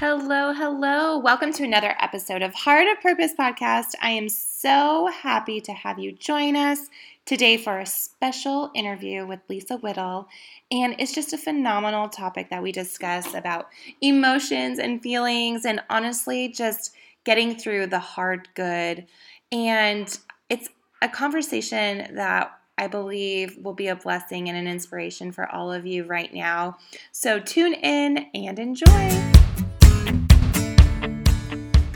[0.00, 1.18] Hello, hello.
[1.18, 3.88] Welcome to another episode of Heart of Purpose podcast.
[4.00, 6.88] I am so happy to have you join us
[7.26, 10.26] today for a special interview with Lisa Whittle.
[10.70, 13.68] And it's just a phenomenal topic that we discuss about
[14.00, 16.94] emotions and feelings, and honestly, just
[17.24, 19.06] getting through the hard good.
[19.52, 20.70] And it's
[21.02, 25.84] a conversation that I believe will be a blessing and an inspiration for all of
[25.84, 26.78] you right now.
[27.12, 29.29] So tune in and enjoy.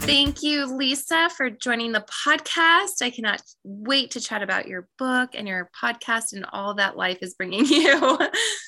[0.06, 3.00] Thank you, Lisa, for joining the podcast.
[3.00, 7.18] I cannot wait to chat about your book and your podcast and all that life
[7.22, 8.18] is bringing you.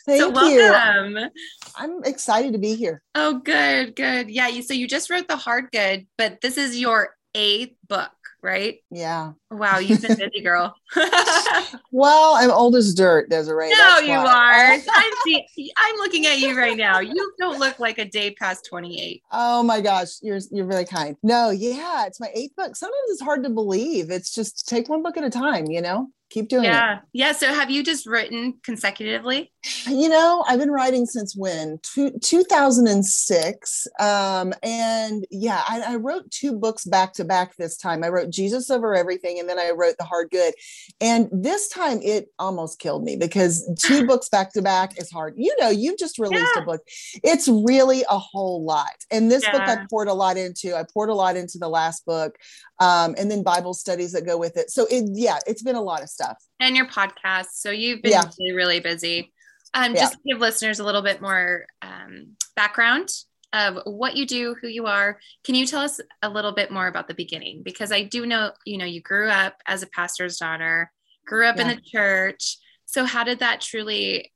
[0.06, 1.16] Thank so welcome.
[1.16, 1.30] You.
[1.76, 3.02] I'm excited to be here.
[3.14, 4.30] Oh, good, good.
[4.30, 8.10] Yeah, you so you just wrote The Hard Good, but this is your eighth book
[8.42, 8.78] right?
[8.90, 9.32] Yeah.
[9.50, 10.74] Wow, you've been busy, girl.
[11.92, 13.70] well, I'm old as dirt, Desiree.
[13.70, 14.72] No, you are.
[14.72, 17.00] I'm, see, I'm looking at you right now.
[17.00, 19.22] You don't look like a day past 28.
[19.32, 21.16] Oh my gosh, you're you're really kind.
[21.22, 22.76] No, yeah, it's my eighth book.
[22.76, 24.10] Sometimes it's hard to believe.
[24.10, 26.08] It's just take one book at a time, you know?
[26.30, 26.70] Keep doing yeah.
[26.96, 27.00] it.
[27.12, 27.26] Yeah.
[27.26, 27.32] Yeah.
[27.32, 29.52] So have you just written consecutively?
[29.86, 31.78] You know, I've been writing since when?
[31.82, 33.86] Two, 2006.
[33.98, 38.04] Um, and yeah, I, I, wrote two books back to back this time.
[38.04, 40.54] I wrote Jesus Over Everything and then I wrote The Hard Good.
[41.00, 45.34] And this time it almost killed me because two books back to back is hard.
[45.36, 46.62] You know, you've just released yeah.
[46.62, 46.82] a book.
[47.24, 49.04] It's really a whole lot.
[49.10, 49.52] And this yeah.
[49.52, 50.76] book I poured a lot into.
[50.76, 52.36] I poured a lot into the last book
[52.78, 54.70] um, and then Bible studies that go with it.
[54.70, 56.42] So it, yeah, it's been a lot of stuff.
[56.58, 57.48] And your podcast.
[57.52, 58.22] So you've been yeah.
[58.38, 59.32] really, really busy.
[59.74, 60.00] Um, yeah.
[60.00, 63.10] Just to give listeners a little bit more um, background
[63.52, 65.18] of what you do, who you are.
[65.44, 67.62] Can you tell us a little bit more about the beginning?
[67.62, 70.90] Because I do know, you know, you grew up as a pastor's daughter,
[71.26, 71.62] grew up yeah.
[71.62, 72.58] in the church.
[72.86, 74.32] So how did that truly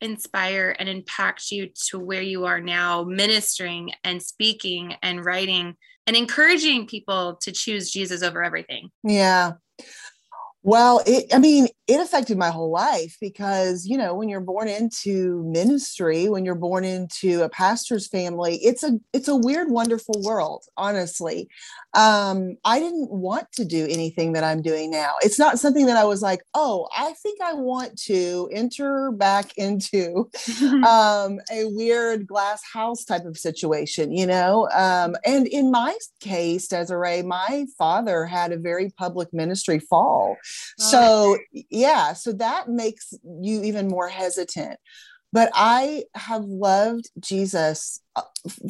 [0.00, 5.76] inspire and impact you to where you are now, ministering and speaking and writing
[6.06, 8.90] and encouraging people to choose Jesus over everything?
[9.02, 9.52] Yeah.
[10.66, 14.66] Well, it, I mean, it affected my whole life because, you know, when you're born
[14.66, 20.14] into ministry, when you're born into a pastor's family, it's a it's a weird, wonderful
[20.24, 21.48] world, honestly.
[21.92, 25.16] Um, I didn't want to do anything that I'm doing now.
[25.20, 29.52] It's not something that I was like, oh, I think I want to enter back
[29.58, 30.30] into
[30.88, 34.70] um, a weird glass house type of situation, you know.
[34.70, 40.38] Um, and in my case, Desiree, my father had a very public ministry fall.
[40.80, 41.38] Oh, so,
[41.70, 44.78] yeah, so that makes you even more hesitant.
[45.32, 48.00] But I have loved Jesus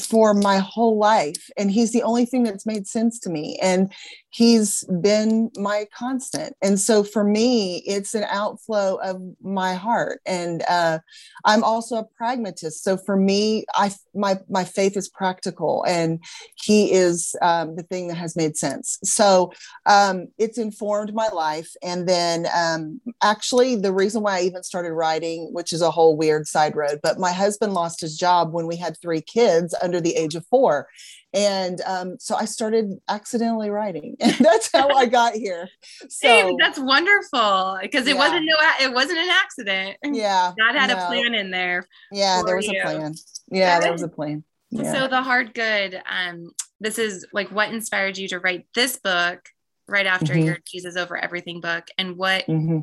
[0.01, 3.59] for my whole life, and he's the only thing that's made sense to me.
[3.61, 3.93] And
[4.31, 6.57] he's been my constant.
[6.63, 10.21] And so for me, it's an outflow of my heart.
[10.27, 10.99] And uh,
[11.45, 12.85] I'm also a pragmatist.
[12.85, 16.21] So for me, I my my faith is practical, and
[16.57, 18.99] He is um, the thing that has made sense.
[19.03, 19.53] So
[19.87, 21.71] um, it's informed my life.
[21.83, 26.17] And then um, actually, the reason why I even started writing, which is a whole
[26.17, 29.34] weird side road, but my husband lost his job when we had three kids
[29.83, 30.89] under the age of four
[31.35, 35.69] and um, so I started accidentally writing, and that's how I got here.
[36.09, 38.19] So hey, that's wonderful because it yeah.
[38.19, 39.97] wasn't no, it wasn't an accident.
[40.05, 41.03] Yeah, God had no.
[41.03, 41.85] a plan in there.
[42.13, 42.81] Yeah, there was you.
[42.81, 43.15] a plan.
[43.51, 44.45] Yeah, there was a plan.
[44.71, 44.93] Yeah.
[44.93, 46.01] So the hard good.
[46.09, 49.41] Um, this is like what inspired you to write this book
[49.89, 50.45] right after mm-hmm.
[50.45, 52.81] your Jesus over everything book, and what mm-hmm.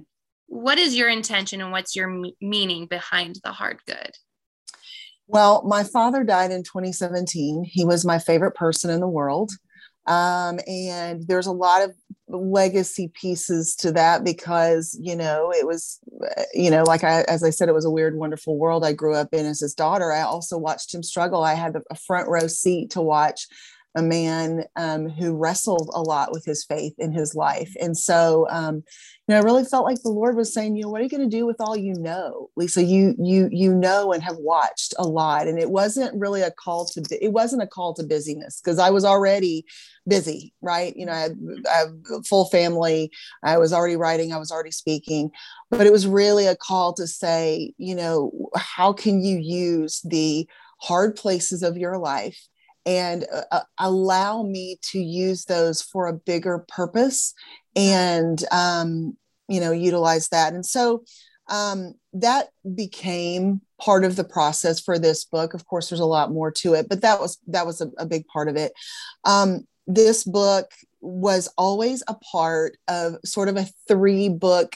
[0.47, 4.11] what is your intention and what's your meaning behind the hard good?
[5.31, 7.63] Well, my father died in 2017.
[7.63, 9.51] He was my favorite person in the world.
[10.05, 11.95] Um, and there's a lot of
[12.27, 15.99] legacy pieces to that because, you know, it was,
[16.53, 19.15] you know, like I, as I said, it was a weird, wonderful world I grew
[19.15, 20.11] up in as his daughter.
[20.11, 21.43] I also watched him struggle.
[21.43, 23.47] I had a front row seat to watch
[23.95, 27.73] a man um, who wrestled a lot with his faith in his life.
[27.79, 28.83] And so, um,
[29.31, 31.27] know, I really felt like the Lord was saying, you know, what are you going
[31.29, 32.83] to do with all you know, Lisa?
[32.83, 36.85] You you you know and have watched a lot, and it wasn't really a call
[36.85, 39.65] to it wasn't a call to busyness because I was already
[40.07, 40.95] busy, right?
[40.95, 41.37] You know, I had,
[41.71, 43.11] I have a full family.
[43.43, 44.33] I was already writing.
[44.33, 45.31] I was already speaking,
[45.69, 50.47] but it was really a call to say, you know, how can you use the
[50.79, 52.47] hard places of your life
[52.85, 57.33] and uh, uh, allow me to use those for a bigger purpose
[57.75, 59.15] and um,
[59.51, 61.03] you know utilize that and so
[61.49, 66.31] um, that became part of the process for this book of course there's a lot
[66.31, 68.71] more to it but that was that was a, a big part of it
[69.25, 70.71] um, this book
[71.01, 74.75] was always a part of sort of a three book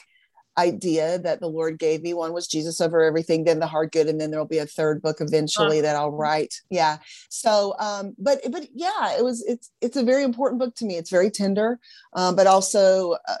[0.58, 2.14] idea that the Lord gave me.
[2.14, 5.02] One was Jesus over everything, then the hard good, and then there'll be a third
[5.02, 6.54] book eventually that I'll write.
[6.70, 6.98] Yeah.
[7.28, 10.96] So, um, but but yeah, it was it's it's a very important book to me.
[10.96, 11.78] It's very tender,
[12.14, 13.36] um, but also uh,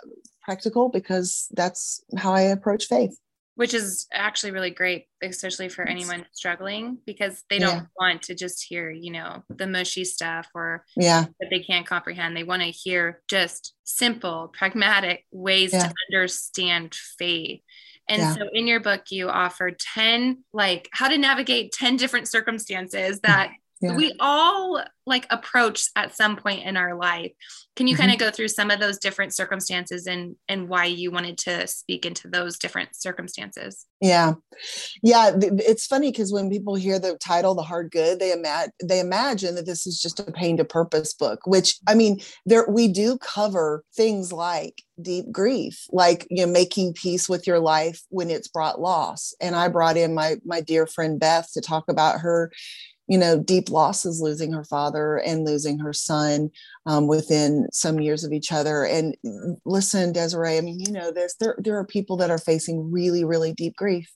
[0.46, 3.18] practical because that's how I approach faith
[3.56, 7.86] which is actually really great especially for anyone struggling because they don't yeah.
[7.98, 12.36] want to just hear you know the mushy stuff or yeah that they can't comprehend
[12.36, 15.88] they want to hear just simple pragmatic ways yeah.
[15.88, 17.60] to understand faith
[18.08, 18.34] and yeah.
[18.34, 23.50] so in your book you offered 10 like how to navigate 10 different circumstances that
[23.80, 23.94] yeah.
[23.94, 27.32] we all like approach at some point in our life
[27.76, 28.02] can you mm-hmm.
[28.02, 31.66] kind of go through some of those different circumstances and and why you wanted to
[31.66, 34.32] speak into those different circumstances yeah
[35.02, 39.00] yeah it's funny because when people hear the title the hard good they imagine they
[39.00, 42.88] imagine that this is just a pain to purpose book which i mean there we
[42.88, 48.30] do cover things like deep grief like you know making peace with your life when
[48.30, 52.20] it's brought loss and i brought in my my dear friend beth to talk about
[52.20, 52.50] her
[53.08, 56.50] you know, deep losses losing her father and losing her son
[56.86, 58.84] um, within some years of each other.
[58.84, 59.16] And
[59.64, 63.24] listen, Desiree, I mean, you know this, there, there are people that are facing really,
[63.24, 64.10] really deep grief.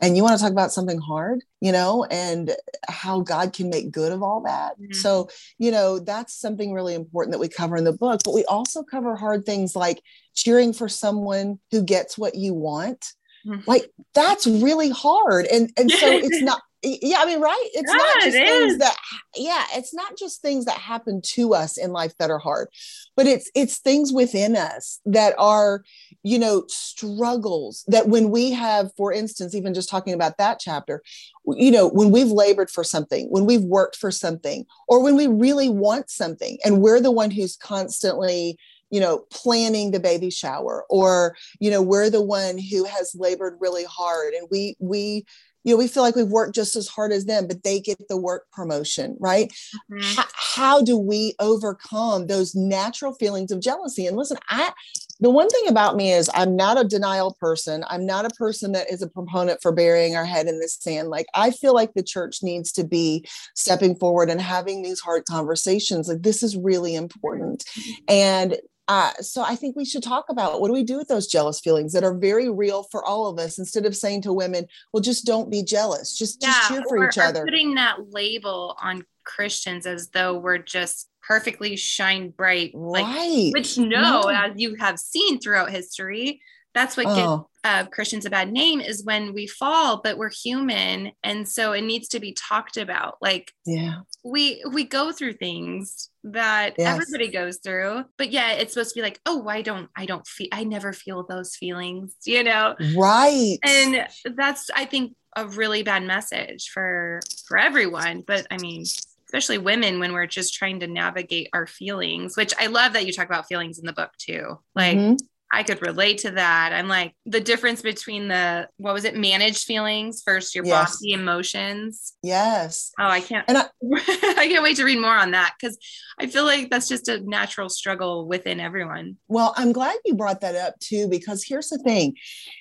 [0.00, 2.54] And you want to talk about something hard, you know, and
[2.88, 4.80] how God can make good of all that.
[4.80, 4.92] Mm-hmm.
[4.92, 8.20] So, you know, that's something really important that we cover in the book.
[8.24, 10.00] But we also cover hard things like
[10.34, 13.12] cheering for someone who gets what you want.
[13.48, 13.62] Mm-hmm.
[13.66, 17.96] like that's really hard and and so it's not yeah i mean right it's yeah,
[17.96, 18.78] not just it things is.
[18.78, 18.96] that
[19.36, 22.68] yeah it's not just things that happen to us in life that are hard
[23.16, 25.82] but it's it's things within us that are
[26.22, 31.02] you know struggles that when we have for instance even just talking about that chapter
[31.46, 35.26] you know when we've labored for something when we've worked for something or when we
[35.26, 38.58] really want something and we're the one who's constantly
[38.90, 43.56] you know planning the baby shower or you know we're the one who has labored
[43.60, 45.24] really hard and we we
[45.64, 47.98] you know we feel like we've worked just as hard as them but they get
[48.08, 49.52] the work promotion right?
[49.92, 50.16] Mm-hmm.
[50.16, 54.06] how, how do we overcome those natural feelings of jealousy?
[54.06, 54.72] And listen i
[55.20, 57.84] the one thing about me is i'm not a denial person.
[57.88, 61.08] I'm not a person that is a proponent for burying our head in the sand.
[61.08, 65.24] Like i feel like the church needs to be stepping forward and having these hard
[65.26, 66.08] conversations.
[66.08, 67.64] Like this is really important.
[67.78, 67.92] Mm-hmm.
[68.08, 68.56] and
[68.88, 71.60] uh, so I think we should talk about what do we do with those jealous
[71.60, 75.02] feelings that are very real for all of us instead of saying to women, well,
[75.02, 76.16] just don't be jealous.
[76.16, 77.44] Just, yeah, just cheer for each other.
[77.44, 82.74] Putting that label on Christians as though we're just perfectly shine bright.
[82.74, 83.50] Like, right.
[83.52, 86.40] Which no, no, as you have seen throughout history,
[86.78, 87.14] that's what oh.
[87.14, 91.72] gives uh, Christians a bad name is when we fall, but we're human, and so
[91.72, 93.16] it needs to be talked about.
[93.20, 96.94] Like, yeah, we we go through things that yes.
[96.94, 100.26] everybody goes through, but yeah, it's supposed to be like, oh, I don't, I don't
[100.26, 102.76] feel, I never feel those feelings, you know?
[102.96, 103.58] Right.
[103.64, 108.22] And that's, I think, a really bad message for for everyone.
[108.26, 108.84] But I mean,
[109.26, 113.12] especially women when we're just trying to navigate our feelings which i love that you
[113.12, 115.16] talk about feelings in the book too like mm-hmm.
[115.50, 116.72] I could relate to that.
[116.74, 120.90] I'm like the difference between the what was it managed feelings versus your yes.
[120.90, 122.14] bossy emotions.
[122.22, 122.92] Yes.
[122.98, 123.48] Oh, I can't.
[123.48, 125.78] And I, I can't wait to read more on that because
[126.18, 129.16] I feel like that's just a natural struggle within everyone.
[129.28, 132.16] Well, I'm glad you brought that up too because here's the thing: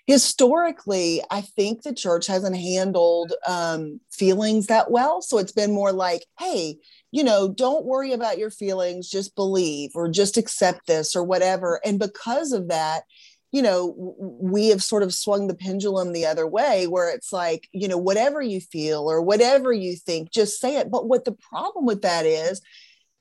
[0.06, 5.22] historically, I think the church hasn't handled um, feelings that well.
[5.22, 6.78] So it's been more like, hey
[7.12, 11.80] you know, don't worry about your feelings, just believe or just accept this or whatever.
[11.86, 13.04] And because of that,
[13.52, 17.70] you know, we have sort of swung the pendulum the other way where it's like,
[17.72, 20.92] you know, whatever you feel or whatever you think, just say it.
[20.92, 22.62] But what the problem with that is,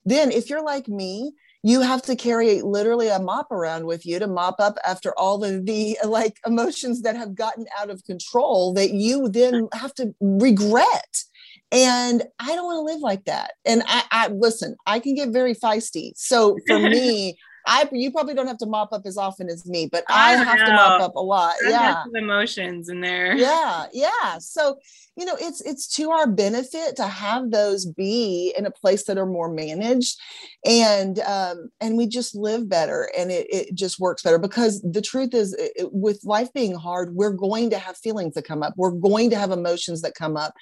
[0.05, 4.19] then if you're like me, you have to carry literally a mop around with you
[4.19, 8.73] to mop up after all of the like emotions that have gotten out of control
[8.75, 11.25] that you then have to regret
[11.73, 13.52] and I don't want to live like that.
[13.64, 16.12] And I, I listen, I can get very feisty.
[16.16, 19.88] So for me, I you probably don't have to mop up as often as me,
[19.90, 20.66] but I, I have know.
[20.66, 21.54] to mop up a lot.
[21.66, 23.37] I yeah, emotions in there.
[23.37, 24.38] Yeah, yeah.
[24.38, 24.78] So
[25.16, 29.18] you know, it's it's to our benefit to have those be in a place that
[29.18, 30.16] are more managed,
[30.64, 35.02] and um, and we just live better, and it it just works better because the
[35.02, 38.75] truth is, it, with life being hard, we're going to have feelings that come up.
[38.76, 40.54] We're going to have emotions that come up.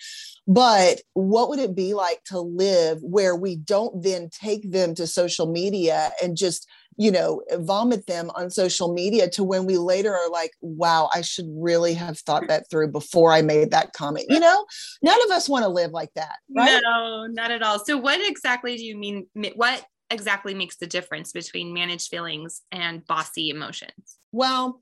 [0.46, 5.06] But what would it be like to live where we don't then take them to
[5.06, 10.14] social media and just you know, vomit them on social media to when we later
[10.14, 14.26] are like, wow, I should really have thought that through before I made that comment.
[14.28, 14.64] You know,
[15.02, 16.80] none of us want to live like that, right?
[16.82, 17.84] No, not at all.
[17.84, 19.26] So, what exactly do you mean?
[19.56, 24.18] What exactly makes the difference between managed feelings and bossy emotions?
[24.30, 24.80] Well,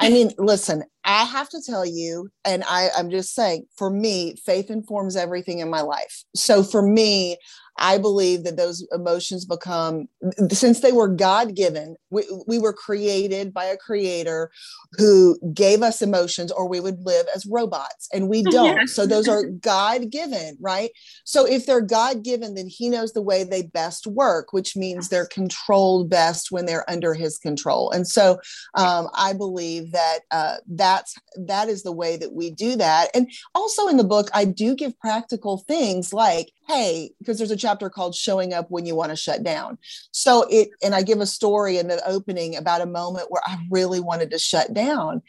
[0.00, 4.34] I mean, listen, I have to tell you, and I, I'm just saying, for me,
[4.44, 6.24] faith informs everything in my life.
[6.34, 7.36] So for me,
[7.78, 10.08] I believe that those emotions become,
[10.50, 14.50] since they were God given, we, we were created by a creator
[14.92, 18.88] who gave us emotions, or we would live as robots, and we don't.
[18.88, 20.90] So those are God given, right?
[21.24, 25.08] So if they're God given, then He knows the way they best work, which means
[25.08, 27.90] they're controlled best when they're under His control.
[27.90, 28.38] And so
[28.74, 33.08] um, I believe that uh, that's that is the way that we do that.
[33.14, 37.56] And also in the book, I do give practical things like, hey, because there's a
[37.56, 39.78] chapter called showing up when you want to shut down.
[40.12, 43.58] So it and i give a story in the opening about a moment where i
[43.70, 45.22] really wanted to shut down.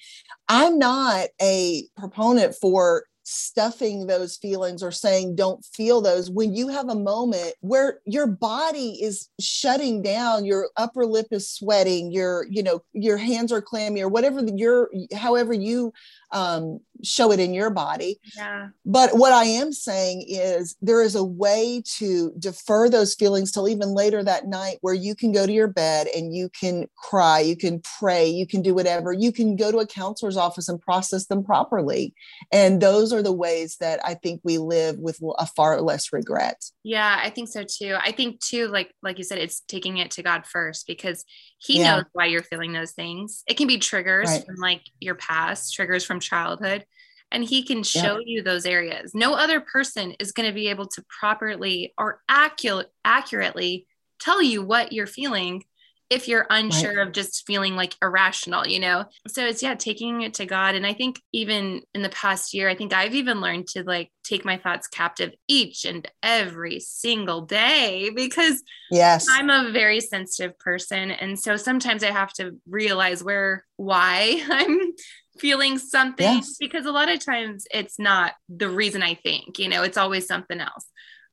[0.47, 6.29] I'm not a proponent for stuffing those feelings or saying don't feel those.
[6.29, 11.49] When you have a moment where your body is shutting down your upper lip is
[11.49, 15.93] sweating your you know your hands are clammy or whatever your however you
[16.31, 18.19] um, show it in your body.
[18.35, 18.69] Yeah.
[18.85, 23.67] But what I am saying is there is a way to defer those feelings till
[23.67, 27.39] even later that night where you can go to your bed and you can cry,
[27.39, 29.13] you can pray, you can do whatever.
[29.13, 32.13] You can go to a counselor's office and process them properly.
[32.51, 36.63] And those are the ways that I think we live with a far less regret.
[36.83, 37.97] Yeah, I think so too.
[37.99, 41.25] I think too, like like you said, it's taking it to God first because
[41.57, 41.95] He yeah.
[41.95, 43.43] knows why you're feeling those things.
[43.47, 44.45] It can be triggers right.
[44.45, 46.85] from like your past, triggers from childhood,
[47.31, 48.25] and He can show yeah.
[48.25, 49.13] you those areas.
[49.13, 53.87] No other person is going to be able to properly or accurate accurately
[54.19, 55.63] tell you what you're feeling
[56.11, 57.07] if you're unsure right.
[57.07, 59.05] of just feeling like irrational, you know?
[59.29, 60.75] So it's, yeah, taking it to God.
[60.75, 64.11] And I think even in the past year, I think I've even learned to like
[64.21, 68.61] take my thoughts captive each and every single day because
[68.91, 71.11] yes, I'm a very sensitive person.
[71.11, 74.91] And so sometimes I have to realize where, why I'm
[75.39, 76.57] feeling something yes.
[76.59, 80.27] because a lot of times it's not the reason I think, you know, it's always
[80.27, 80.85] something else.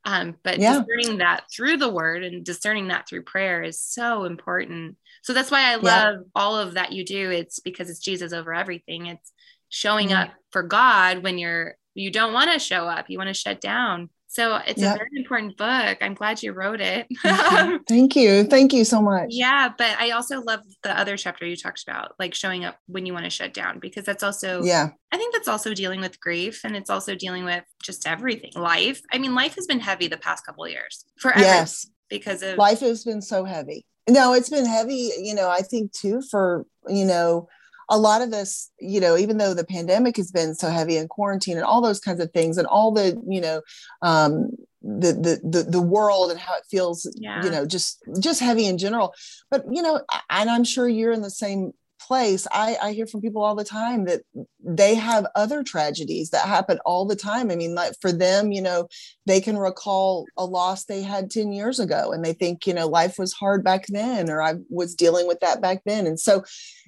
[0.05, 0.79] Um, but yeah.
[0.79, 4.95] discerning that through the word and discerning that through prayer is so important.
[5.23, 6.23] So that's why I love yeah.
[6.35, 7.29] all of that you do.
[7.29, 9.07] It's because it's Jesus over everything.
[9.07, 9.31] It's
[9.67, 10.29] showing mm-hmm.
[10.29, 13.09] up for God when you're you don't want to show up.
[13.09, 14.09] You want to shut down.
[14.31, 14.93] So it's yep.
[14.93, 15.97] a very important book.
[16.01, 17.07] I'm glad you wrote it.
[17.89, 18.43] Thank you.
[18.43, 19.29] Thank you so much.
[19.29, 23.07] Yeah, but I also love the other chapter you talked about, like showing up when
[23.07, 26.19] you want to shut down, because that's also, yeah, I think that's also dealing with
[26.19, 28.51] grief and it's also dealing with just everything.
[28.53, 29.01] Life.
[29.11, 32.81] I mean, life has been heavy the past couple years for yes, because of life
[32.81, 33.87] has been so heavy.
[34.07, 37.47] No, it's been heavy, you know, I think too for, you know,
[37.89, 41.09] a lot of us, you know, even though the pandemic has been so heavy and
[41.09, 43.61] quarantine and all those kinds of things and all the, you know,
[44.01, 47.43] um, the, the the the world and how it feels yeah.
[47.43, 49.13] you know just just heavy in general
[49.51, 53.21] but you know and i'm sure you're in the same place I, I hear from
[53.21, 54.21] people all the time that
[54.63, 57.51] they have other tragedies that happen all the time.
[57.51, 58.87] I mean like for them you know
[59.25, 62.87] they can recall a loss they had 10 years ago and they think you know
[62.87, 66.07] life was hard back then or i was dealing with that back then.
[66.07, 66.43] And so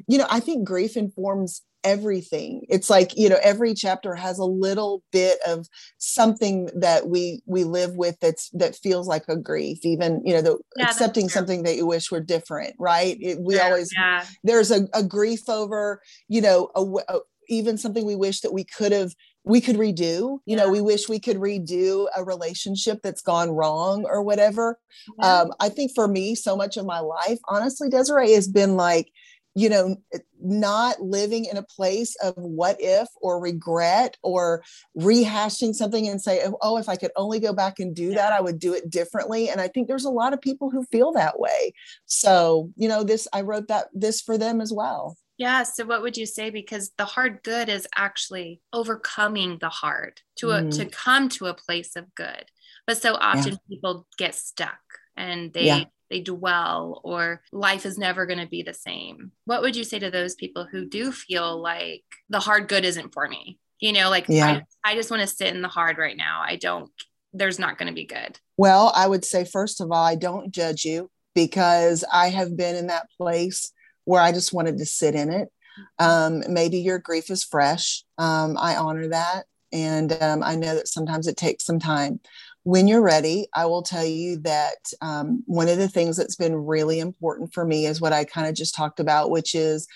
[0.07, 2.65] you know i think grief informs everything.
[2.69, 7.63] It's like you know every chapter has a little bit of something that we we
[7.63, 11.63] live with that's that feels like a grief even you know the yeah, accepting something
[11.63, 13.17] that you wish were different right?
[13.19, 14.25] It, we yeah, always yeah.
[14.43, 17.19] there's a, a, grief over you know a, a,
[17.49, 20.39] even something we wish that we could have we could redo.
[20.45, 24.79] You know we wish we could redo a relationship that's gone wrong or whatever.
[25.21, 29.11] Um i think for me so much of my life honestly desiree has been like
[29.53, 29.95] you know
[30.41, 34.63] not living in a place of what if or regret or
[34.97, 38.41] rehashing something and say oh if i could only go back and do that i
[38.41, 39.49] would do it differently.
[39.49, 41.73] And i think there's a lot of people who feel that way.
[42.05, 45.17] So you know this i wrote that this for them as well.
[45.37, 46.49] Yeah so what would you say?
[46.49, 50.75] Because the hard good is actually overcoming the hard to a, mm.
[50.77, 52.45] to come to a place of good.
[52.87, 53.57] But so often yeah.
[53.69, 54.79] people get stuck
[55.15, 59.31] and they yeah they dwell or life is never going to be the same.
[59.45, 63.13] What would you say to those people who do feel like the hard good isn't
[63.13, 63.57] for me?
[63.79, 64.61] You know like yeah.
[64.85, 66.43] I, I just want to sit in the hard right now.
[66.45, 66.91] I don't
[67.33, 68.39] there's not going to be good.
[68.57, 72.75] Well i would say first of all i don't judge you because i have been
[72.75, 73.71] in that place
[74.03, 75.49] where i just wanted to sit in it.
[75.97, 78.03] Um, maybe your grief is fresh.
[78.17, 79.45] Um, i honor that.
[79.71, 82.19] And um, i know that sometimes it takes some time
[82.63, 86.55] when you're ready, I will tell you that um, one of the things that's been
[86.55, 89.87] really important for me is what I kind of just talked about, which is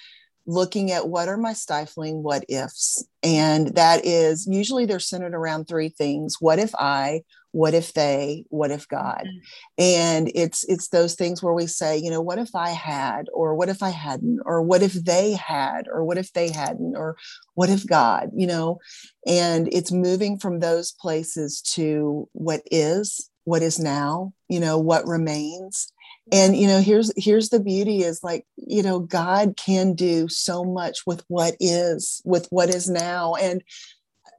[0.48, 3.06] looking at what are my stifling what ifs.
[3.24, 7.22] And that is usually they're centered around three things what if I,
[7.56, 9.24] what if they what if god?
[9.26, 9.40] Mm-hmm.
[9.78, 13.56] and it's it's those things where we say you know what if i had or
[13.56, 17.16] what if i hadn't or what if they had or what if they hadn't or
[17.54, 18.80] what if god you know?
[19.26, 25.08] And it's moving from those places to what is what is now you know what
[25.08, 25.88] remains.
[26.32, 30.64] And you know here's here's the beauty is like you know god can do so
[30.64, 33.36] much with what is with what is now.
[33.36, 33.64] And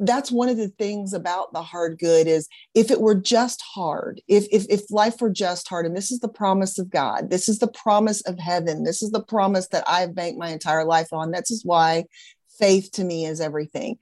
[0.01, 4.21] that's one of the things about the hard good is if it were just hard
[4.29, 7.49] if, if if life were just hard and this is the promise of god this
[7.49, 11.13] is the promise of heaven this is the promise that i've banked my entire life
[11.13, 12.05] on that's just why
[12.59, 13.99] faith to me is everything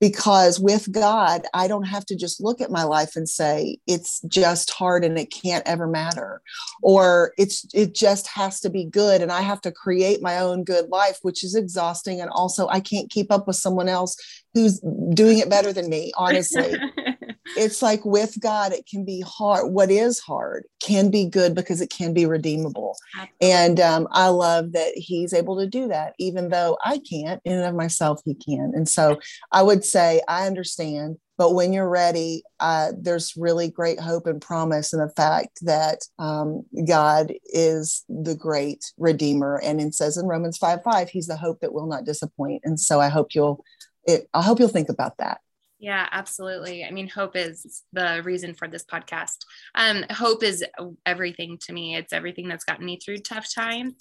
[0.00, 4.20] because with God, I don't have to just look at my life and say it's
[4.28, 6.42] just hard and it can't ever matter,
[6.82, 10.64] or it's it just has to be good and I have to create my own
[10.64, 12.20] good life, which is exhausting.
[12.20, 14.16] And also, I can't keep up with someone else
[14.52, 14.78] who's
[15.14, 16.74] doing it better than me, honestly.
[17.56, 19.72] it's like with God, it can be hard.
[19.72, 22.96] What is hard can be good because it can be redeemable.
[23.14, 23.50] Absolutely.
[23.50, 27.52] And um, I love that He's able to do that, even though I can't in
[27.52, 28.72] and of myself, He can.
[28.74, 29.20] And so
[29.52, 31.16] I would say, I understand.
[31.36, 35.98] But when you're ready, uh, there's really great hope and promise in the fact that
[36.20, 39.60] um, God is the great Redeemer.
[39.62, 42.62] And it says in Romans 5 5, He's the hope that will not disappoint.
[42.64, 43.64] And so I hope you'll
[44.06, 45.40] it, I hope you'll think about that.
[45.78, 46.84] Yeah, absolutely.
[46.84, 49.38] I mean, hope is the reason for this podcast.
[49.74, 50.64] Um, hope is
[51.04, 51.96] everything to me.
[51.96, 53.94] It's everything that's gotten me through tough times.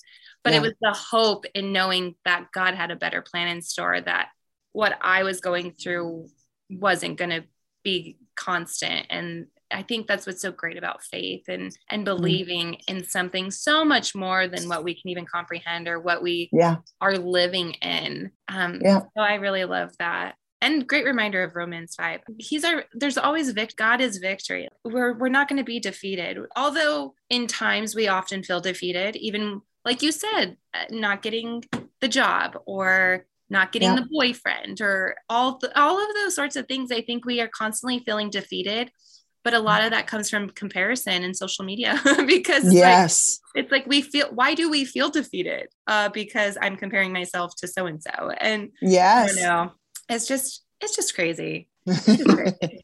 [0.43, 0.59] But yeah.
[0.59, 4.29] it was the hope in knowing that God had a better plan in store, that
[4.71, 6.27] what I was going through
[6.69, 7.43] wasn't going to
[7.83, 9.07] be constant.
[9.09, 12.15] And I think that's what's so great about faith and and mm-hmm.
[12.15, 12.97] believing mm-hmm.
[12.97, 16.77] in something so much more than what we can even comprehend or what we yeah.
[17.01, 18.31] are living in.
[18.47, 19.01] Um, yeah.
[19.15, 22.21] So I really love that and great reminder of Romans 5.
[22.39, 24.69] He's our there's always vict God is victory.
[24.83, 26.39] We're we're not going to be defeated.
[26.55, 31.63] Although in times we often feel defeated, even like you said, uh, not getting
[31.99, 33.95] the job or not getting yeah.
[33.95, 36.91] the boyfriend or all the, all of those sorts of things.
[36.91, 38.89] I think we are constantly feeling defeated.
[39.43, 43.71] But a lot of that comes from comparison and social media because yes, like, it's
[43.73, 45.67] like we feel why do we feel defeated?
[45.85, 48.29] Uh, because I'm comparing myself to so and so.
[48.29, 49.73] And yes, you know,
[50.15, 51.69] it's just it's just crazy.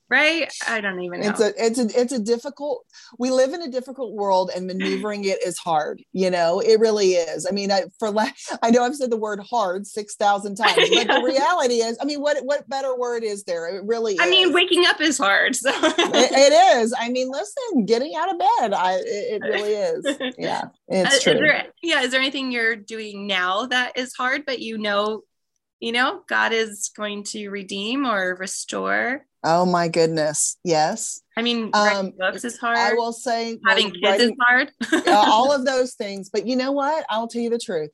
[0.09, 0.51] right?
[0.67, 1.29] I don't even know.
[1.29, 2.85] it's a it's a it's a difficult
[3.17, 6.59] we live in a difficult world and maneuvering it is hard you know?
[6.59, 7.47] It really is.
[7.49, 8.27] I mean i for la-
[8.61, 11.03] i know i've said the word hard 6000 times but yeah.
[11.05, 13.73] the reality is i mean what what better word is there?
[13.73, 14.29] It really i is.
[14.29, 15.71] mean waking up is hard so.
[15.73, 16.93] It, it is.
[16.97, 20.33] I mean listen getting out of bed i it, it really is.
[20.37, 21.39] Yeah it's uh, true.
[21.39, 25.21] there, yeah is there anything you're doing now that is hard but you know
[25.79, 29.25] you know, God is going to redeem or restore.
[29.43, 30.57] Oh my goodness.
[30.63, 31.21] Yes.
[31.37, 32.77] I mean, um, books is hard.
[32.77, 34.71] I will say having kids writing, is hard.
[35.07, 36.29] uh, all of those things.
[36.29, 37.05] But you know what?
[37.09, 37.91] I'll tell you the truth.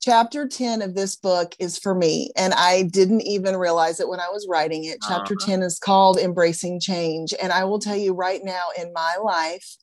[0.00, 2.30] Chapter 10 of this book is for me.
[2.36, 4.98] And I didn't even realize it when I was writing it.
[5.08, 5.50] Chapter uh-huh.
[5.50, 7.34] 10 is called Embracing Change.
[7.42, 9.76] And I will tell you right now in my life,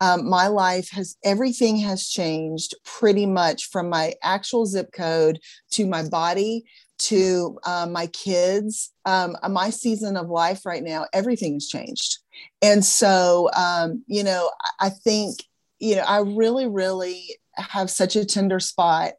[0.00, 5.38] um, my life has everything has changed pretty much from my actual zip code
[5.72, 6.64] to my body
[6.98, 8.92] to uh, my kids.
[9.04, 12.18] Um, uh, my season of life right now everything's changed.
[12.62, 15.38] And so um, you know i think
[15.78, 19.12] you know i really really have such a tender spot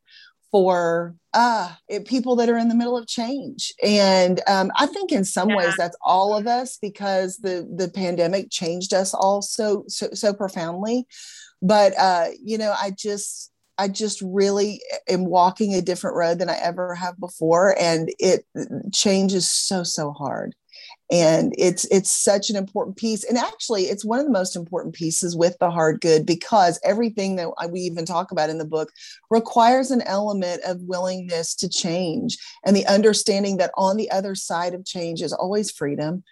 [0.52, 3.74] for uh, it, people that are in the middle of change.
[3.84, 5.58] And um, I think in some yeah.
[5.58, 10.34] ways that's all of us because the the pandemic changed us all so so, so
[10.34, 11.06] profoundly.
[11.62, 16.50] But uh, you know, I just I just really am walking a different road than
[16.50, 18.46] I ever have before, and it
[18.94, 20.56] change is so so hard
[21.10, 23.24] and it's it's such an important piece.
[23.24, 27.38] And actually it's one of the most important pieces with the hard good because everything
[27.38, 28.92] that we even talk about in the book
[29.30, 34.74] requires an element of willingness to change and the understanding that on the other side
[34.74, 36.24] of change is always freedom.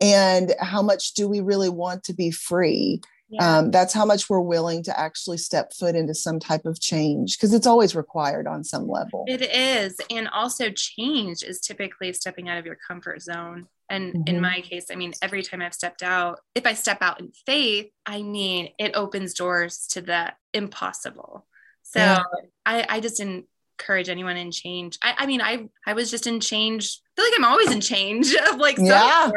[0.00, 3.02] And how much do we really want to be free?
[3.28, 3.60] Yeah.
[3.60, 7.38] um, that's how much we're willing to actually step foot into some type of change
[7.38, 9.24] because it's always required on some level.
[9.26, 9.96] It is.
[10.10, 14.22] And also change is typically stepping out of your comfort zone and mm-hmm.
[14.26, 17.30] in my case i mean every time i've stepped out if i step out in
[17.46, 21.46] faith i mean it opens doors to the impossible
[21.82, 22.22] so yeah.
[22.64, 26.40] I, I just encourage anyone in change I, I mean i i was just in
[26.40, 29.30] change I feel like i'm always in change of like yeah.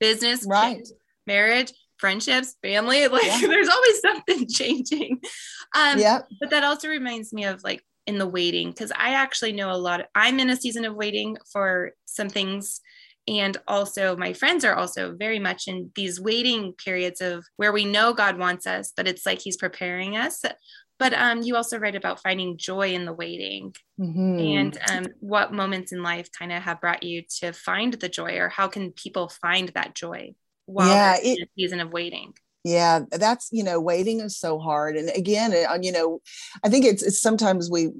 [0.00, 0.92] business right kids,
[1.26, 3.06] marriage friendships, family.
[3.08, 3.40] Like yeah.
[3.40, 5.20] there's always something changing.
[5.74, 6.20] Um, yeah.
[6.40, 9.76] But that also reminds me of like in the waiting because I actually know a
[9.76, 10.00] lot.
[10.00, 12.80] Of, I'm in a season of waiting for some things.
[13.28, 17.84] And also, my friends are also very much in these waiting periods of where we
[17.84, 20.42] know God wants us, but it's like He's preparing us.
[20.98, 24.38] But um, you also write about finding joy in the waiting mm-hmm.
[24.40, 28.38] and um, what moments in life kind of have brought you to find the joy,
[28.38, 30.34] or how can people find that joy
[30.66, 32.32] while yeah, they're in a season of waiting?
[32.64, 36.20] yeah that's you know waiting is so hard and again uh, you know
[36.64, 37.90] i think it's, it's sometimes we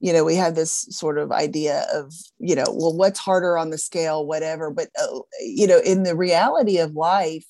[0.00, 3.70] you know we have this sort of idea of you know well what's harder on
[3.70, 7.44] the scale whatever but uh, you know in the reality of life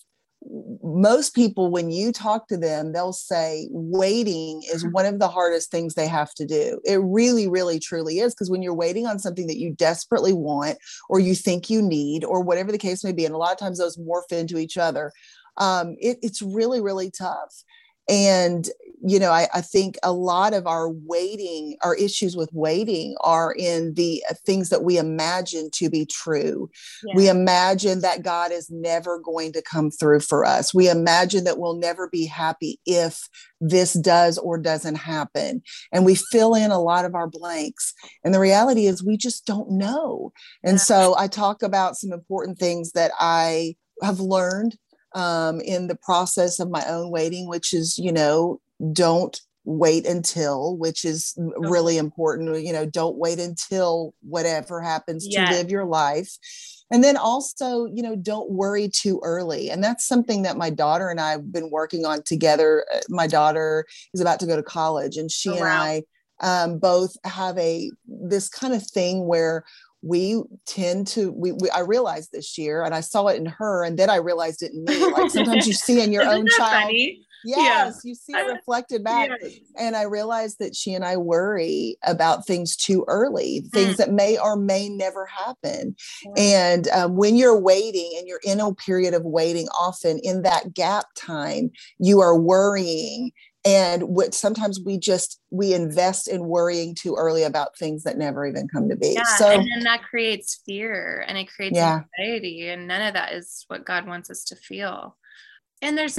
[0.83, 4.93] most people when you talk to them they'll say waiting is mm-hmm.
[4.93, 8.51] one of the hardest things they have to do it really really truly is because
[8.51, 10.79] when you're waiting on something that you desperately want
[11.09, 13.59] or you think you need or whatever the case may be and a lot of
[13.59, 15.13] times those morph into each other
[15.59, 17.65] um, it, it's really, really tough.
[18.09, 18.69] And,
[19.05, 23.53] you know, I, I, think a lot of our waiting, our issues with waiting are
[23.53, 26.71] in the uh, things that we imagine to be true.
[27.05, 27.15] Yeah.
[27.17, 30.73] We imagine that God is never going to come through for us.
[30.73, 33.29] We imagine that we'll never be happy if
[33.61, 35.63] this does or doesn't happen.
[35.93, 37.93] And we fill in a lot of our blanks.
[38.25, 40.33] And the reality is, we just don't know.
[40.63, 44.77] And so I talk about some important things that I have learned
[45.15, 48.61] um, in the process of my own waiting, which is, you know,
[48.93, 52.65] don't wait until, which is really important.
[52.65, 56.31] You know, don't wait until whatever happens to live your life.
[56.91, 59.71] And then also, you know, don't worry too early.
[59.71, 62.87] And that's something that my daughter and I have been working on together.
[62.95, 65.59] Uh, my daughter is about to go to college, and she oh, wow.
[65.59, 66.03] and I
[66.41, 69.65] um, both have a this kind of thing where
[70.03, 73.85] we tend to we, we, i realized this year and i saw it in her
[73.85, 76.85] and then i realized it in me like sometimes you see in your own child
[76.85, 77.21] funny?
[77.45, 78.09] yes yeah.
[78.09, 79.55] you see it reflected back yes.
[79.79, 83.97] and i realized that she and i worry about things too early things mm.
[83.97, 85.95] that may or may never happen
[86.37, 90.75] and um, when you're waiting and you're in a period of waiting often in that
[90.75, 93.31] gap time you are worrying
[93.67, 98.47] and what sometimes we just we invest in worrying too early about things that never
[98.47, 102.03] even come to be yeah, so and then that creates fear and it creates yeah.
[102.19, 105.17] anxiety and none of that is what god wants us to feel
[105.83, 106.19] and there's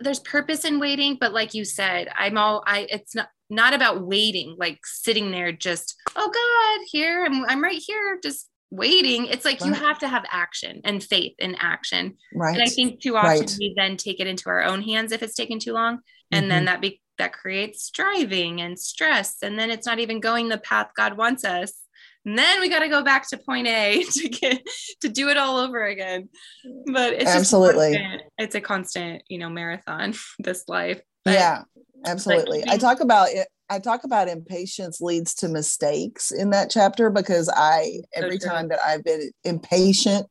[0.00, 4.02] there's purpose in waiting but like you said i'm all i it's not not about
[4.02, 9.44] waiting like sitting there just oh god here i'm, I'm right here just waiting it's
[9.44, 9.68] like right.
[9.68, 12.16] you have to have action and faith in action.
[12.34, 13.56] Right and i think too often right.
[13.58, 16.00] we then take it into our own hands if it's taken too long
[16.30, 16.48] and mm-hmm.
[16.50, 20.58] then that be that creates striving and stress and then it's not even going the
[20.58, 21.72] path god wants us
[22.24, 24.62] and then we got to go back to point a to get
[25.00, 26.28] to do it all over again.
[26.92, 27.96] But it's absolutely.
[27.96, 31.00] constant, it's a constant you know marathon this life.
[31.24, 31.62] But, yeah
[32.06, 32.60] absolutely.
[32.60, 37.10] Like, i talk about it I talk about impatience leads to mistakes in that chapter
[37.10, 40.26] because I every time that I've been impatient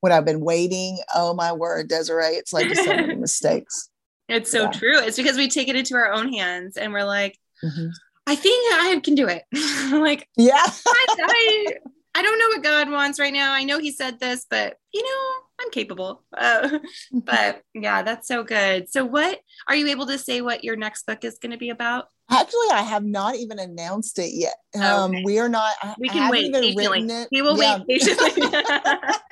[0.00, 3.88] when I've been waiting, oh my word, Desiree, it's led to so many mistakes.
[4.28, 4.70] It's so yeah.
[4.70, 4.98] true.
[4.98, 7.88] It's because we take it into our own hands and we're like, mm-hmm.
[8.26, 9.44] I think I can do it.
[9.92, 11.74] like, yeah, I, I,
[12.14, 13.52] I, don't know what God wants right now.
[13.52, 16.24] I know He said this, but you know, I'm capable.
[16.36, 16.78] Uh,
[17.12, 18.90] but yeah, that's so good.
[18.90, 21.70] So, what are you able to say what your next book is going to be
[21.70, 22.06] about?
[22.30, 24.54] Actually, I have not even announced it yet.
[24.74, 25.22] Um, okay.
[25.24, 25.74] We are not.
[25.98, 27.28] We can wait Even patiently.
[27.30, 27.80] We will yeah.
[27.86, 28.42] wait patiently.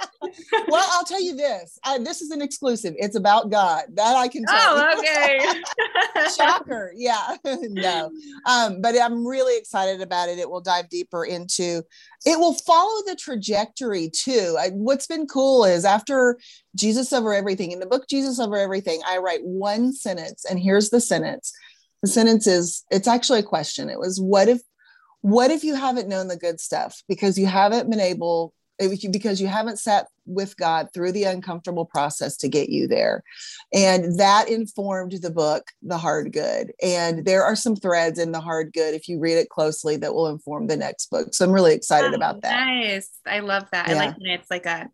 [0.69, 1.79] well, I'll tell you this.
[1.85, 2.95] I, this is an exclusive.
[2.99, 3.85] It's about God.
[3.95, 4.57] That I can tell.
[4.59, 5.63] Oh, okay.
[6.37, 6.93] Shocker.
[6.95, 7.37] Yeah.
[7.45, 8.11] no.
[8.47, 10.39] Um, but I'm really excited about it.
[10.39, 11.83] It will dive deeper into.
[12.27, 14.57] It will follow the trajectory too.
[14.59, 16.39] I, what's been cool is after
[16.77, 20.91] Jesus over everything in the book Jesus over everything, I write one sentence, and here's
[20.91, 21.53] the sentence
[22.03, 24.61] the sentence is it's actually a question it was what if
[25.23, 28.55] what if you haven't known the good stuff because you haven't been able
[29.11, 33.23] because you haven't sat with God through the uncomfortable process to get you there.
[33.73, 36.73] And that informed the book, The Hard Good.
[36.83, 40.15] And there are some threads in The Hard Good, if you read it closely, that
[40.15, 41.35] will inform the next book.
[41.35, 42.65] So I'm really excited oh, about that.
[42.65, 43.11] Nice.
[43.27, 43.89] I love that.
[43.89, 43.95] Yeah.
[43.95, 44.89] I like when it's like a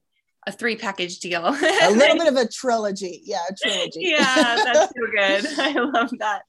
[0.47, 1.45] a three package deal.
[1.45, 3.21] a little bit of a trilogy.
[3.25, 3.91] Yeah, a trilogy.
[4.01, 5.59] yeah, that's so good.
[5.59, 6.43] I love that.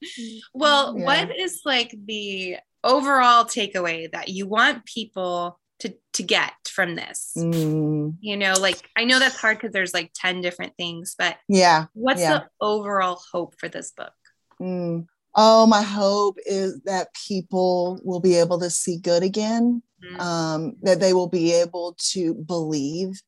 [0.54, 1.04] Well, yeah.
[1.04, 7.32] what is like the overall takeaway that you want people to to get from this?
[7.36, 8.16] Mm.
[8.20, 11.86] You know, like I know that's hard because there's like 10 different things, but yeah.
[11.94, 12.38] What's yeah.
[12.38, 14.12] the overall hope for this book?
[14.60, 15.06] Mm.
[15.34, 20.20] Oh, my hope is that people will be able to see good again, mm.
[20.20, 23.20] um, that they will be able to believe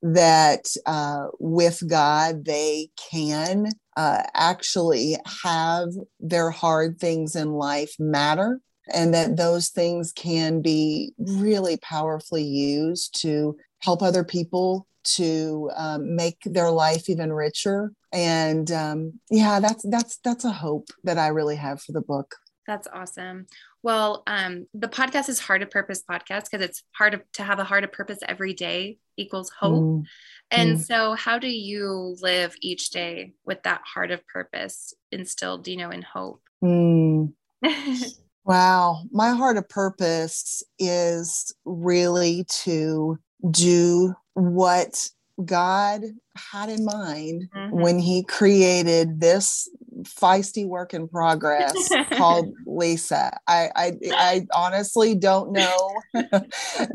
[0.00, 5.88] that uh, with God, they can uh, actually have
[6.20, 8.60] their hard things in life matter
[8.92, 16.16] and that those things can be really powerfully used to help other people to um,
[16.16, 21.28] make their life even richer and um, yeah that's that's that's a hope that i
[21.28, 22.34] really have for the book
[22.66, 23.46] that's awesome
[23.82, 27.58] well um, the podcast is heart of purpose podcast because it's hard to, to have
[27.58, 30.04] a heart of purpose every day equals hope mm.
[30.50, 30.80] and mm.
[30.84, 35.90] so how do you live each day with that heart of purpose instilled you know
[35.90, 37.32] in hope mm.
[38.48, 43.18] wow my heart of purpose is really to
[43.50, 45.08] do what
[45.44, 46.02] God
[46.36, 47.80] had in mind mm-hmm.
[47.80, 49.68] when he created this
[50.02, 53.36] feisty work in progress called Lisa.
[53.46, 55.90] I, I, I honestly don't know,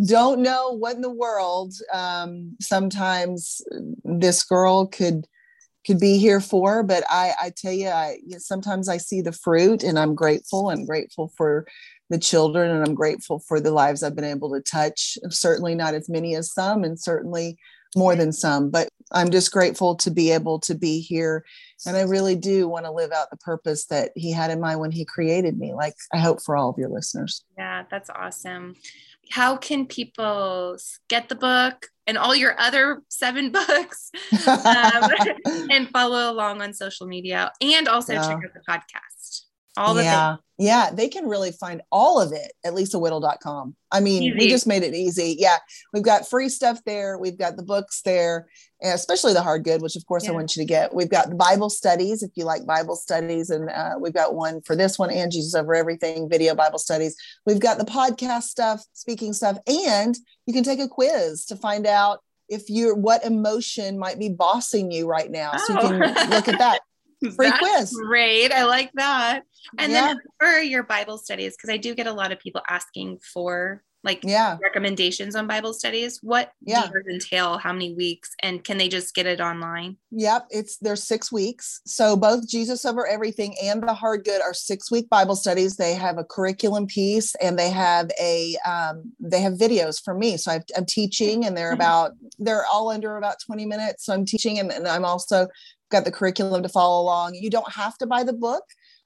[0.08, 3.62] don't know what in the world um, sometimes
[4.04, 5.26] this girl could
[5.86, 9.84] could be here for but i i tell you i sometimes i see the fruit
[9.84, 11.66] and i'm grateful i'm grateful for
[12.10, 15.94] the children and i'm grateful for the lives i've been able to touch certainly not
[15.94, 17.58] as many as some and certainly
[17.96, 21.46] more than some, but I'm just grateful to be able to be here.
[21.86, 24.80] And I really do want to live out the purpose that he had in mind
[24.80, 27.44] when he created me, like I hope for all of your listeners.
[27.58, 28.76] Yeah, that's awesome.
[29.30, 30.78] How can people
[31.10, 34.12] get the book and all your other seven books
[34.48, 35.10] um,
[35.72, 38.28] and follow along on social media and also yeah.
[38.28, 39.43] check out the podcast?
[39.78, 40.42] All the yeah things.
[40.60, 44.38] yeah they can really find all of it at lisawhittle.com i mean easy.
[44.38, 45.58] we just made it easy yeah
[45.94, 48.48] we've got free stuff there we've got the books there
[48.82, 50.32] and especially the hard good which of course yeah.
[50.32, 53.50] i want you to get we've got the bible studies if you like bible studies
[53.50, 57.16] and uh, we've got one for this one and jesus over everything video bible studies
[57.46, 61.88] we've got the podcast stuff speaking stuff and you can take a quiz to find
[61.88, 65.66] out if you're what emotion might be bossing you right now oh.
[65.66, 66.28] so you can oh.
[66.30, 66.82] look at that
[67.32, 67.92] free That's quiz.
[68.06, 68.52] Great.
[68.52, 69.44] I like that.
[69.78, 70.08] And yeah.
[70.08, 73.84] then for your Bible studies, because I do get a lot of people asking for
[74.04, 76.82] like yeah recommendations on bible studies what yeah.
[76.82, 81.04] does entail how many weeks and can they just get it online yep it's there's
[81.04, 85.36] six weeks so both jesus over everything and the hard good are six week bible
[85.36, 90.14] studies they have a curriculum piece and they have a um, they have videos for
[90.14, 91.82] me so i am teaching and they're mm-hmm.
[91.82, 95.48] about they're all under about 20 minutes so i'm teaching and, and i'm also
[95.94, 97.36] got the curriculum to follow along.
[97.36, 98.64] You don't have to buy the book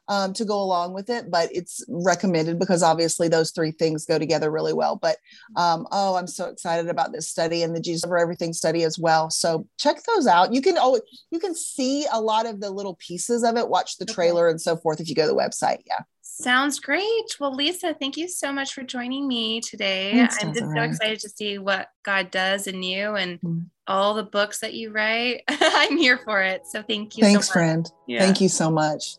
[0.10, 4.18] um, to go along with it, but it's recommended because obviously those three things go
[4.18, 4.96] together really well.
[4.96, 5.18] But
[5.56, 8.98] um, oh, I'm so excited about this study and the Jesus over Everything study as
[8.98, 9.30] well.
[9.30, 10.54] So check those out.
[10.54, 13.70] You can oh you can see a lot of the little pieces of it.
[13.70, 14.52] Watch the trailer okay.
[14.52, 15.82] and so forth if you go to the website.
[15.86, 16.00] Yeah.
[16.22, 17.36] Sounds great.
[17.40, 20.12] Well, Lisa, thank you so much for joining me today.
[20.22, 23.60] I'm just so excited to see what God does in you and mm-hmm.
[23.88, 25.44] All the books that you write.
[25.48, 26.68] I'm here for it.
[26.68, 27.24] So thank you.
[27.24, 27.90] Thanks, so friend.
[28.08, 28.20] Yeah.
[28.20, 29.18] Thank you so much.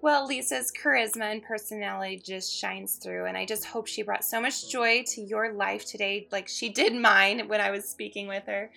[0.00, 4.40] Well, Lisa's charisma and personality just shines through, and I just hope she brought so
[4.40, 8.44] much joy to your life today, like she did mine when I was speaking with
[8.46, 8.70] her.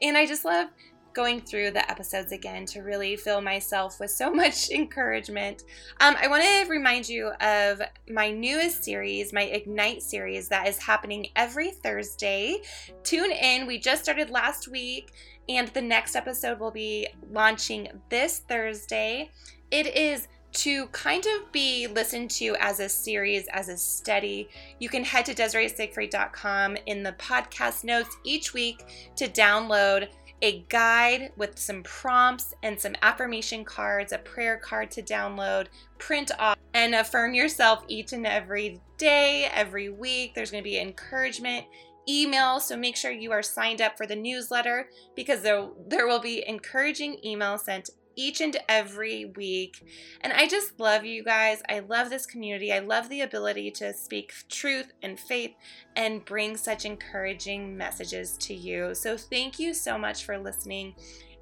[0.00, 0.68] And I just love
[1.12, 5.64] going through the episodes again to really fill myself with so much encouragement.
[6.00, 10.78] Um, I want to remind you of my newest series, my Ignite series, that is
[10.78, 12.58] happening every Thursday.
[13.02, 13.66] Tune in.
[13.66, 15.12] We just started last week,
[15.48, 19.30] and the next episode will be launching this Thursday.
[19.70, 24.88] It is to kind of be listened to as a series, as a study, you
[24.88, 30.08] can head to DesireeSiegfried.com in the podcast notes each week to download
[30.42, 35.66] a guide with some prompts and some affirmation cards, a prayer card to download,
[35.98, 40.34] print off, and affirm yourself each and every day, every week.
[40.34, 41.66] There's going to be encouragement
[42.08, 46.18] email so make sure you are signed up for the newsletter because there, there will
[46.18, 49.84] be encouraging email sent each and every week.
[50.20, 51.62] And I just love you guys.
[51.68, 52.72] I love this community.
[52.72, 55.52] I love the ability to speak truth and faith
[55.96, 58.94] and bring such encouraging messages to you.
[58.94, 60.94] So thank you so much for listening.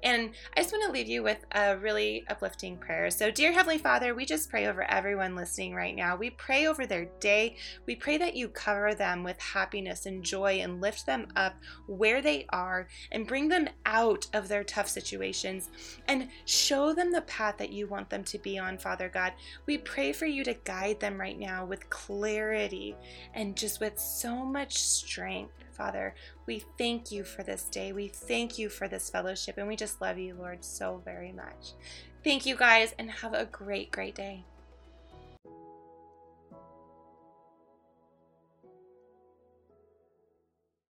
[0.03, 3.09] And I just want to leave you with a really uplifting prayer.
[3.09, 6.15] So, dear Heavenly Father, we just pray over everyone listening right now.
[6.15, 7.57] We pray over their day.
[7.85, 11.55] We pray that you cover them with happiness and joy and lift them up
[11.87, 15.69] where they are and bring them out of their tough situations
[16.07, 19.33] and show them the path that you want them to be on, Father God.
[19.65, 22.95] We pray for you to guide them right now with clarity
[23.33, 25.51] and just with so much strength.
[25.79, 26.13] Father,
[26.45, 27.93] we thank you for this day.
[27.93, 31.71] We thank you for this fellowship, and we just love you, Lord, so very much.
[32.21, 34.43] Thank you guys, and have a great, great day.